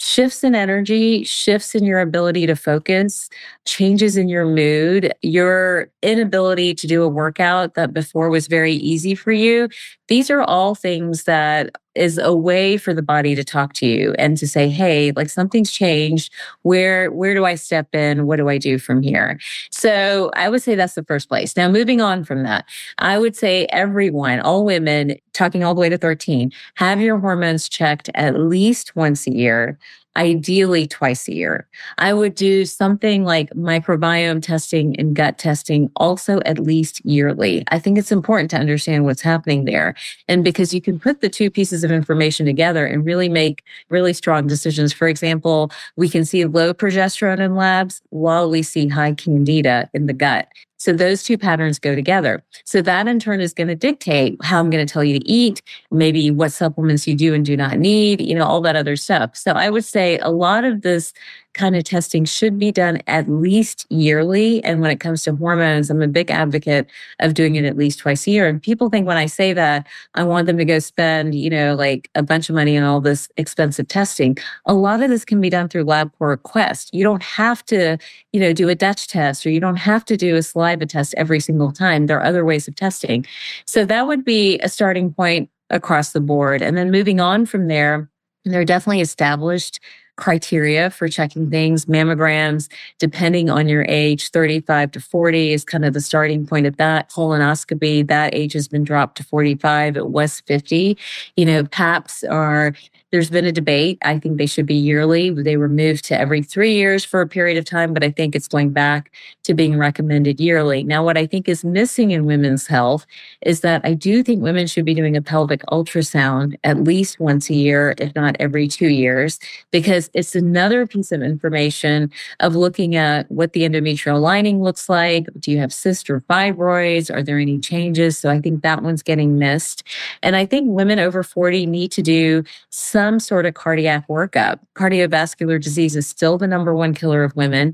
[0.00, 3.28] shifts in energy, shifts in your ability to focus,
[3.66, 9.14] changes in your mood, your inability to do a workout that before was very easy
[9.14, 9.68] for you.
[10.06, 14.14] These are all things that is a way for the body to talk to you
[14.18, 16.32] and to say, Hey, like something's changed.
[16.62, 18.26] Where, where do I step in?
[18.26, 19.38] What do I do from here?
[19.70, 21.56] So I would say that's the first place.
[21.56, 22.64] Now, moving on from that,
[22.98, 27.68] I would say everyone, all women, talking all the way to 13, have your hormones
[27.68, 29.78] checked at least once a year
[30.18, 31.66] ideally twice a year.
[31.96, 37.64] I would do something like microbiome testing and gut testing also at least yearly.
[37.68, 39.94] I think it's important to understand what's happening there.
[40.26, 44.12] And because you can put the two pieces of information together and really make really
[44.12, 44.92] strong decisions.
[44.92, 50.06] For example, we can see low progesterone in labs while we see high candida in
[50.06, 50.48] the gut.
[50.78, 52.42] So those two patterns go together.
[52.64, 55.28] So that in turn is going to dictate how I'm going to tell you to
[55.28, 55.60] eat,
[55.90, 59.36] maybe what supplements you do and do not need, you know, all that other stuff.
[59.36, 61.12] So I would say a lot of this
[61.54, 64.62] kind of testing should be done at least yearly.
[64.64, 66.88] And when it comes to hormones, I'm a big advocate
[67.20, 68.46] of doing it at least twice a year.
[68.46, 71.74] And people think when I say that, I want them to go spend, you know,
[71.74, 74.36] like a bunch of money on all this expensive testing.
[74.66, 76.94] A lot of this can be done through LabCorp Quest.
[76.94, 77.98] You don't have to,
[78.32, 81.14] you know, do a Dutch test or you don't have to do a saliva test
[81.16, 82.06] every single time.
[82.06, 83.26] There are other ways of testing.
[83.64, 86.62] So that would be a starting point across the board.
[86.62, 88.08] And then moving on from there,
[88.44, 89.80] there are definitely established
[90.18, 91.86] criteria for checking things.
[91.86, 96.76] Mammograms, depending on your age, 35 to 40 is kind of the starting point of
[96.76, 97.08] that.
[97.08, 99.96] Colonoscopy, that age has been dropped to 45.
[99.96, 100.98] It was 50.
[101.36, 102.74] You know, PAPs are
[103.10, 103.98] there's been a debate.
[104.02, 105.30] I think they should be yearly.
[105.30, 108.34] They were moved to every three years for a period of time, but I think
[108.34, 109.12] it's going back
[109.44, 110.84] to being recommended yearly.
[110.84, 113.06] Now, what I think is missing in women's health
[113.42, 117.48] is that I do think women should be doing a pelvic ultrasound at least once
[117.48, 119.38] a year, if not every two years,
[119.70, 125.26] because it's another piece of information of looking at what the endometrial lining looks like.
[125.38, 127.14] Do you have cyst or fibroids?
[127.14, 128.18] Are there any changes?
[128.18, 129.82] So I think that one's getting missed.
[130.22, 134.58] And I think women over 40 need to do some some sort of cardiac workup.
[134.74, 137.72] Cardiovascular disease is still the number one killer of women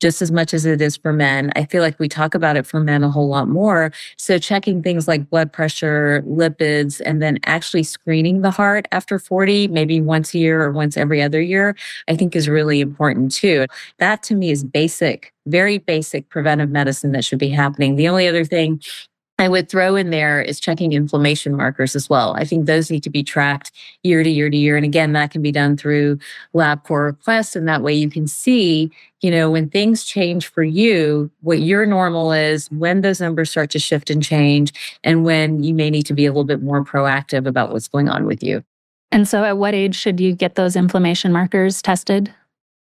[0.00, 1.52] just as much as it is for men.
[1.54, 3.92] I feel like we talk about it for men a whole lot more.
[4.16, 9.68] So checking things like blood pressure, lipids, and then actually screening the heart after 40,
[9.68, 11.76] maybe once a year or once every other year,
[12.08, 13.66] I think is really important too.
[13.98, 17.96] That to me is basic, very basic preventive medicine that should be happening.
[17.96, 18.80] The only other thing
[19.38, 22.34] I would throw in there is checking inflammation markers as well.
[22.36, 23.72] I think those need to be tracked
[24.04, 24.76] year to year to year.
[24.76, 26.18] And again, that can be done through
[26.54, 27.56] LabCorp requests.
[27.56, 28.92] And that way you can see,
[29.22, 33.70] you know, when things change for you, what your normal is, when those numbers start
[33.70, 36.84] to shift and change, and when you may need to be a little bit more
[36.84, 38.62] proactive about what's going on with you.
[39.10, 42.32] And so at what age should you get those inflammation markers tested?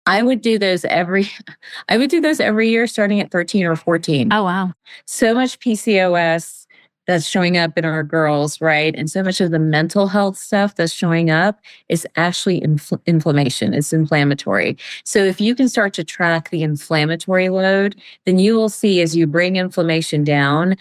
[0.05, 1.29] I would do those every
[1.89, 4.31] I would do those every year starting at 13 or 14.
[4.31, 4.73] Oh wow.
[5.05, 6.61] So much PCOS
[7.07, 8.95] that's showing up in our girls, right?
[8.95, 11.59] And so much of the mental health stuff that's showing up
[11.89, 13.73] is actually infl- inflammation.
[13.73, 14.77] It's inflammatory.
[15.03, 19.15] So if you can start to track the inflammatory load, then you will see as
[19.15, 20.77] you bring inflammation down,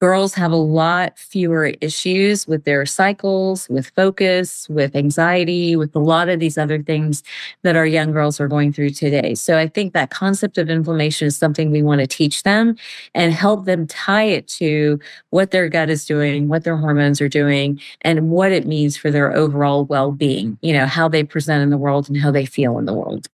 [0.00, 5.98] girls have a lot fewer issues with their cycles, with focus, with anxiety, with a
[5.98, 7.22] lot of these other things
[7.62, 9.34] that our young girls are going through today.
[9.34, 12.76] So I think that concept of inflammation is something we want to teach them
[13.14, 17.28] and help them tie it to what their gut is doing, what their hormones are
[17.28, 21.62] doing, and what it means for their overall well being, you know, how they present
[21.62, 23.26] in the world and how they feel in the world.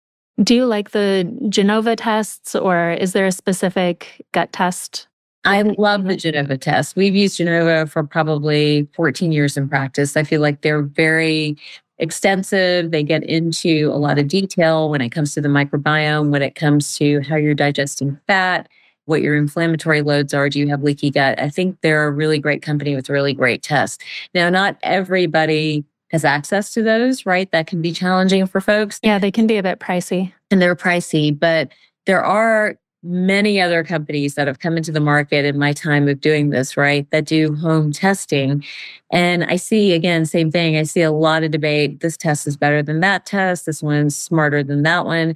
[0.42, 5.06] Do you like the Genova tests or is there a specific gut test
[5.46, 6.96] I love the Genova test.
[6.96, 10.16] We've used Genova for probably 14 years in practice.
[10.16, 11.56] I feel like they're very
[11.98, 12.90] extensive.
[12.90, 16.56] They get into a lot of detail when it comes to the microbiome, when it
[16.56, 18.68] comes to how you're digesting fat,
[19.04, 20.48] what your inflammatory loads are.
[20.48, 21.40] Do you have leaky gut?
[21.40, 24.04] I think they're a really great company with really great tests.
[24.34, 27.50] Now, not everybody has access to those, right?
[27.52, 28.98] That can be challenging for folks.
[29.02, 30.32] Yeah, they can be a bit pricey.
[30.50, 31.70] And they're pricey, but
[32.04, 36.20] there are many other companies that have come into the market in my time of
[36.20, 37.10] doing this, right?
[37.10, 38.64] That do home testing.
[39.10, 40.76] And I see again, same thing.
[40.76, 42.00] I see a lot of debate.
[42.00, 43.66] This test is better than that test.
[43.66, 45.34] This one's smarter than that one.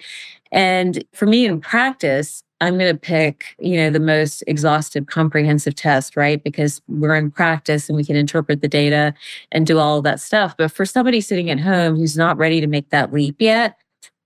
[0.52, 5.74] And for me in practice, I'm going to pick, you know, the most exhaustive, comprehensive
[5.74, 6.42] test, right?
[6.42, 9.14] Because we're in practice and we can interpret the data
[9.50, 10.56] and do all of that stuff.
[10.58, 13.78] But for somebody sitting at home who's not ready to make that leap yet,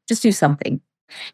[0.09, 0.81] just do something.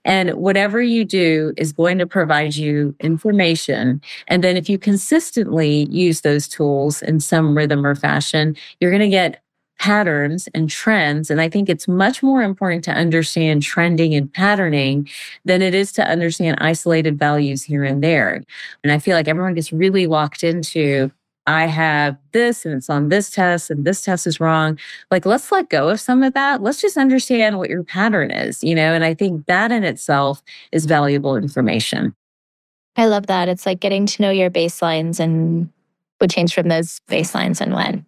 [0.04, 4.00] And whatever you do is going to provide you information.
[4.28, 9.00] And then if you consistently use those tools in some rhythm or fashion, you're going
[9.00, 9.42] to get
[9.80, 11.30] patterns and trends.
[11.30, 15.08] And I think it's much more important to understand trending and patterning
[15.46, 18.42] than it is to understand isolated values here and there.
[18.84, 21.10] And I feel like everyone gets really locked into
[21.50, 24.78] I have this and it's on this test and this test is wrong.
[25.10, 26.62] Like, let's let go of some of that.
[26.62, 28.92] Let's just understand what your pattern is, you know?
[28.92, 32.14] And I think that in itself is valuable information.
[32.96, 33.48] I love that.
[33.48, 35.70] It's like getting to know your baselines and
[36.18, 38.06] what change from those baselines and when.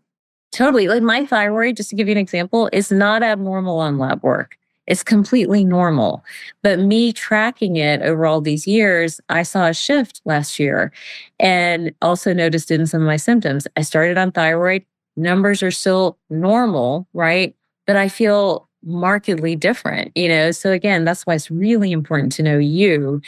[0.53, 0.89] Totally.
[0.89, 4.57] Like my thyroid, just to give you an example, is not abnormal on lab work.
[4.87, 6.25] It's completely normal.
[6.63, 10.93] But me tracking it over all these years, I saw a shift last year
[11.39, 13.67] and also noticed in some of my symptoms.
[13.77, 14.85] I started on thyroid.
[15.17, 17.55] Numbers are still normal, right?
[17.87, 20.51] But I feel markedly different, you know?
[20.51, 23.21] So again, that's why it's really important to know you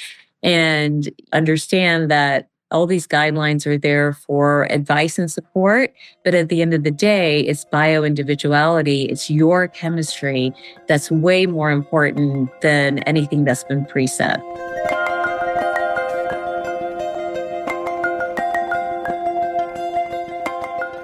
[0.43, 5.95] and understand that all these guidelines are there for advice and support.
[6.25, 9.05] But at the end of the day, it's bio individuality.
[9.05, 10.53] It's your chemistry
[10.89, 14.43] that's way more important than anything that's been preset.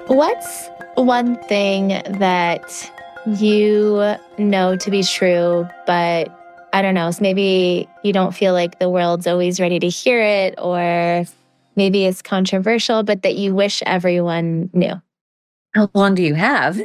[0.07, 1.87] What's one thing
[2.19, 2.91] that
[3.39, 6.37] you know to be true, but
[6.73, 10.55] I don't know, maybe you don't feel like the world's always ready to hear it
[10.57, 11.25] or
[11.75, 15.01] maybe it's controversial, but that you wish everyone knew?
[15.73, 16.75] How long do you have?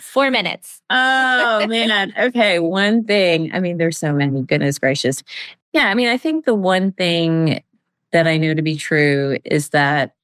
[0.00, 0.80] Four minutes.
[0.90, 2.12] oh, man.
[2.16, 2.60] Okay.
[2.60, 3.50] One thing.
[3.52, 4.42] I mean, there's so many.
[4.42, 5.22] Goodness gracious.
[5.72, 5.88] Yeah.
[5.88, 7.60] I mean, I think the one thing
[8.12, 10.14] that I know to be true is that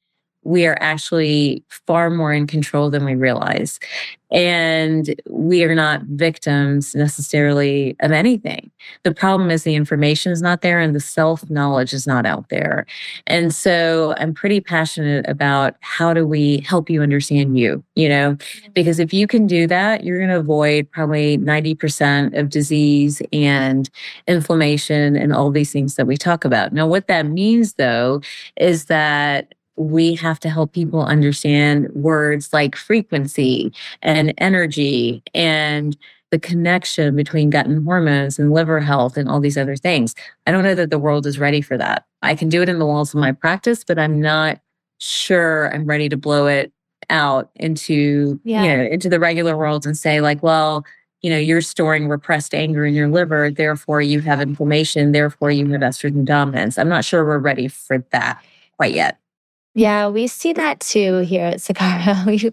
[0.44, 3.80] we are actually far more in control than we realize.
[4.30, 8.70] And we are not victims necessarily of anything.
[9.04, 12.48] The problem is the information is not there and the self knowledge is not out
[12.48, 12.85] there.
[13.28, 18.37] And so I'm pretty passionate about how do we help you understand you, you know,
[18.72, 23.88] because if you can do that, you're going to avoid probably 90% of disease and
[24.26, 26.72] inflammation and all these things that we talk about.
[26.72, 28.20] Now, what that means though
[28.57, 35.96] is that we have to help people understand words like frequency and energy and
[36.30, 40.14] the connection between gut and hormones and liver health and all these other things.
[40.46, 42.06] I don't know that the world is ready for that.
[42.22, 44.60] I can do it in the walls of my practice, but I'm not
[44.98, 46.72] sure I'm ready to blow it
[47.10, 48.62] out into, yeah.
[48.62, 50.84] you know, into the regular world and say like, well,
[51.22, 55.66] you know, you're storing repressed anger in your liver, therefore you have inflammation, therefore you
[55.70, 56.78] have estrogen dominance.
[56.78, 58.42] I'm not sure we're ready for that
[58.76, 59.18] quite yet.
[59.74, 62.24] Yeah, we see that too here at Sakara.
[62.26, 62.52] We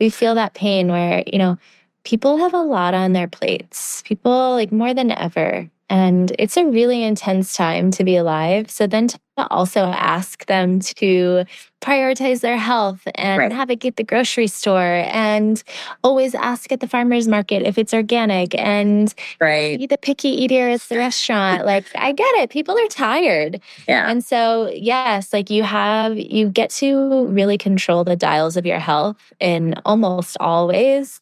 [0.00, 1.58] we feel that pain where, you know,
[2.04, 4.02] people have a lot on their plates.
[4.06, 8.70] People like more than ever and it's a really intense time to be alive.
[8.70, 9.18] So then to
[9.50, 11.44] also ask them to
[11.82, 13.52] prioritize their health and right.
[13.52, 15.62] navigate the grocery store and
[16.02, 19.78] always ask at the farmer's market if it's organic and right.
[19.78, 21.66] be the picky eater at the restaurant.
[21.66, 22.48] like I get it.
[22.48, 23.60] People are tired.
[23.86, 24.10] Yeah.
[24.10, 28.78] And so yes, like you have you get to really control the dials of your
[28.78, 31.20] health in almost all ways.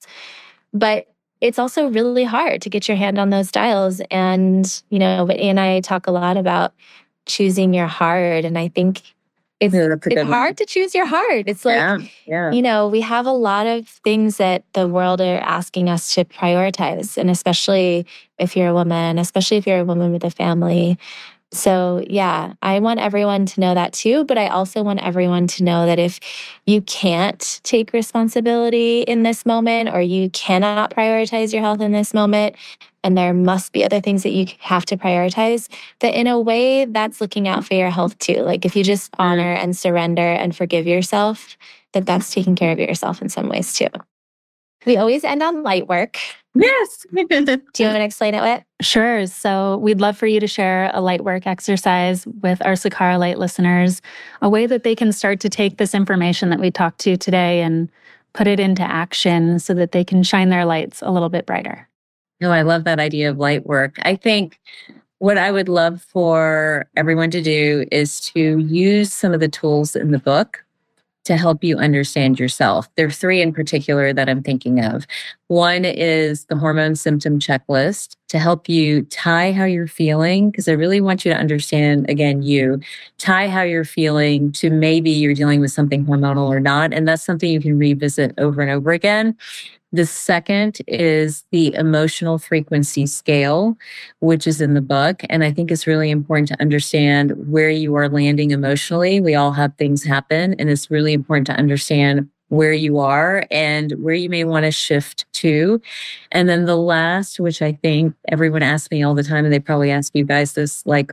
[0.72, 1.09] But
[1.40, 4.00] it's also really hard to get your hand on those dials.
[4.10, 6.74] And, you know, Whitney and I talk a lot about
[7.26, 8.44] choosing your heart.
[8.44, 9.02] And I think
[9.60, 11.44] it's, yeah, it's hard to choose your heart.
[11.46, 12.50] It's like, yeah, yeah.
[12.50, 16.24] you know, we have a lot of things that the world are asking us to
[16.24, 17.18] prioritize.
[17.18, 18.06] And especially
[18.38, 20.98] if you're a woman, especially if you're a woman with a family,
[21.52, 24.24] so, yeah, I want everyone to know that too.
[24.24, 26.20] But I also want everyone to know that if
[26.64, 32.14] you can't take responsibility in this moment or you cannot prioritize your health in this
[32.14, 32.54] moment,
[33.02, 35.68] and there must be other things that you have to prioritize,
[36.00, 38.42] that in a way, that's looking out for your health too.
[38.42, 39.22] Like if you just mm-hmm.
[39.22, 41.56] honor and surrender and forgive yourself,
[41.92, 43.88] that that's taking care of yourself in some ways too.
[44.86, 46.18] We always end on light work.
[46.54, 47.06] Yes.
[47.12, 48.64] Do you want to explain it, Whit?
[48.80, 49.26] Sure.
[49.26, 53.38] So we'd love for you to share a light work exercise with our Sakara Light
[53.38, 54.02] listeners,
[54.42, 57.62] a way that they can start to take this information that we talked to today
[57.62, 57.90] and
[58.32, 61.88] put it into action so that they can shine their lights a little bit brighter.
[62.40, 63.98] No, oh, I love that idea of light work.
[64.02, 64.58] I think
[65.18, 69.94] what I would love for everyone to do is to use some of the tools
[69.94, 70.64] in the book
[71.30, 72.88] to help you understand yourself.
[72.96, 75.06] There are three in particular that I'm thinking of.
[75.46, 80.72] One is the hormone symptom checklist to help you tie how you're feeling, because I
[80.72, 82.80] really want you to understand, again, you
[83.18, 86.92] tie how you're feeling to maybe you're dealing with something hormonal or not.
[86.92, 89.36] And that's something you can revisit over and over again.
[89.92, 93.76] The second is the emotional frequency scale,
[94.20, 95.22] which is in the book.
[95.28, 99.20] And I think it's really important to understand where you are landing emotionally.
[99.20, 103.92] We all have things happen, and it's really important to understand where you are and
[104.02, 105.80] where you may want to shift to.
[106.32, 109.60] And then the last, which I think everyone asks me all the time, and they
[109.60, 111.12] probably ask you guys this like,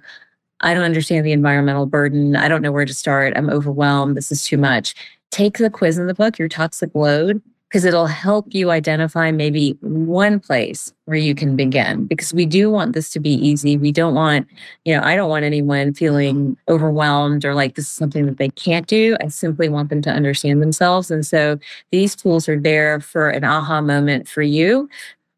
[0.62, 2.36] I don't understand the environmental burden.
[2.36, 3.34] I don't know where to start.
[3.36, 4.18] I'm overwhelmed.
[4.18, 4.96] This is too much.
[5.30, 9.78] Take the quiz in the book, your toxic load, because it'll help you identify maybe
[9.82, 13.76] one place where you can begin because we do want this to be easy.
[13.76, 14.48] We don't want,
[14.86, 18.50] you know, I don't want anyone feeling overwhelmed or like this is something that they
[18.50, 19.18] can't do.
[19.22, 21.12] I simply want them to understand themselves.
[21.12, 21.60] And so
[21.92, 24.90] these tools are there for an aha moment for you.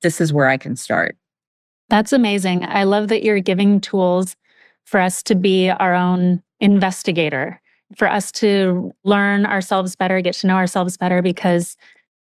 [0.02, 1.18] This is where I can start.
[1.90, 2.64] That's amazing.
[2.64, 4.36] I love that you're giving tools
[4.86, 7.60] for us to be our own investigator,
[7.96, 11.76] for us to learn ourselves better, get to know ourselves better because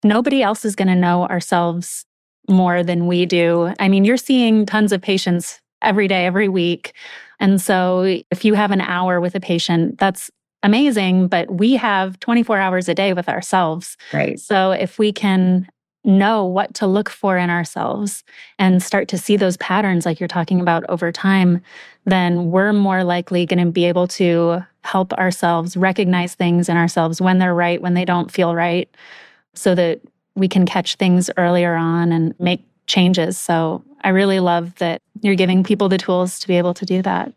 [0.05, 2.05] nobody else is going to know ourselves
[2.47, 3.73] more than we do.
[3.79, 6.93] I mean, you're seeing tons of patients every day, every week.
[7.39, 10.29] And so if you have an hour with a patient, that's
[10.63, 13.97] amazing, but we have 24 hours a day with ourselves.
[14.13, 14.39] Right.
[14.39, 15.67] So if we can
[16.03, 18.23] know what to look for in ourselves
[18.59, 21.61] and start to see those patterns like you're talking about over time,
[22.05, 27.19] then we're more likely going to be able to help ourselves recognize things in ourselves
[27.19, 28.87] when they're right, when they don't feel right,
[29.55, 30.01] so that
[30.35, 33.37] we can catch things earlier on and make changes.
[33.37, 37.01] So I really love that you're giving people the tools to be able to do
[37.01, 37.33] that.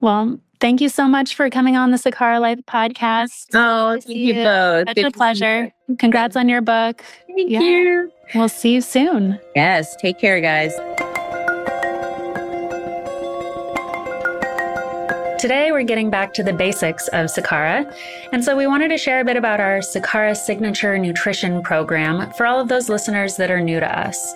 [0.00, 3.48] Well, thank you so much for coming on the Sakara Life podcast.
[3.54, 4.88] Oh, thank you both.
[4.88, 5.72] Such a pleasure.
[5.98, 7.02] Congrats on your book.
[7.26, 7.60] Thank yeah.
[7.60, 8.12] you.
[8.34, 9.40] We'll see you soon.
[9.56, 9.96] Yes.
[9.96, 10.72] Take care, guys.
[15.38, 17.94] Today, we're getting back to the basics of Sakara.
[18.32, 22.44] And so, we wanted to share a bit about our Sakara Signature Nutrition Program for
[22.44, 24.34] all of those listeners that are new to us.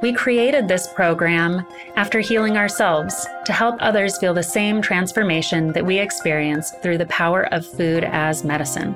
[0.00, 1.66] We created this program
[1.96, 7.06] after healing ourselves to help others feel the same transformation that we experienced through the
[7.06, 8.94] power of food as medicine.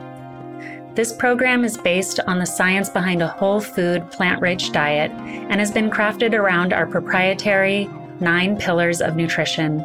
[0.94, 5.60] This program is based on the science behind a whole food, plant rich diet and
[5.60, 9.84] has been crafted around our proprietary nine pillars of nutrition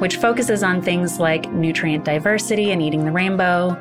[0.00, 3.76] which focuses on things like nutrient diversity and eating the rainbow,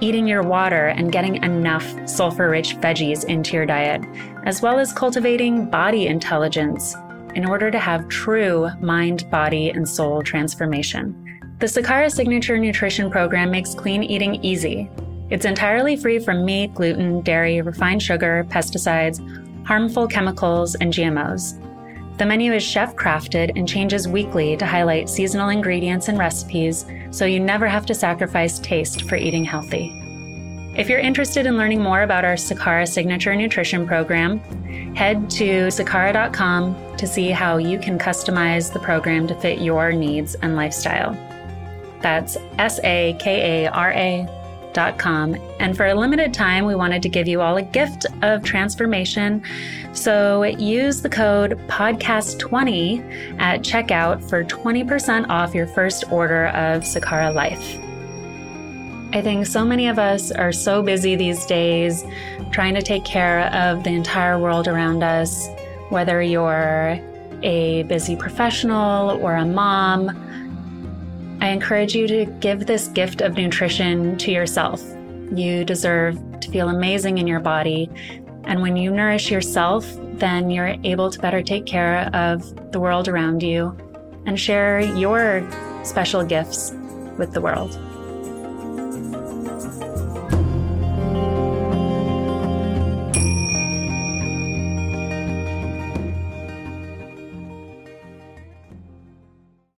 [0.00, 4.02] eating your water and getting enough sulfur rich veggies into your diet,
[4.44, 6.96] as well as cultivating body intelligence
[7.34, 11.14] in order to have true mind, body, and soul transformation.
[11.58, 14.90] The Sakara Signature Nutrition Program makes clean eating easy.
[15.28, 19.18] It's entirely free from meat, gluten, dairy, refined sugar, pesticides,
[19.66, 21.62] harmful chemicals, and GMOs.
[22.18, 27.24] The menu is chef crafted and changes weekly to highlight seasonal ingredients and recipes so
[27.24, 29.92] you never have to sacrifice taste for eating healthy.
[30.76, 34.40] If you're interested in learning more about our Sakara Signature Nutrition Program,
[34.96, 40.34] head to sakara.com to see how you can customize the program to fit your needs
[40.36, 41.12] and lifestyle.
[42.00, 44.37] That's S A K A R A
[44.76, 49.42] and for a limited time, we wanted to give you all a gift of transformation.
[49.92, 57.34] So use the code podcast20 at checkout for 20% off your first order of Sakara
[57.34, 57.78] Life.
[59.12, 62.04] I think so many of us are so busy these days
[62.50, 65.48] trying to take care of the entire world around us,
[65.88, 67.00] whether you're
[67.42, 70.10] a busy professional or a mom
[71.40, 74.82] I encourage you to give this gift of nutrition to yourself.
[75.32, 77.88] You deserve to feel amazing in your body.
[78.44, 83.06] And when you nourish yourself, then you're able to better take care of the world
[83.06, 83.76] around you
[84.26, 85.48] and share your
[85.84, 86.72] special gifts
[87.18, 87.78] with the world.